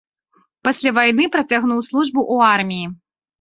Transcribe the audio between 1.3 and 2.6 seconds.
працягнуў службу ў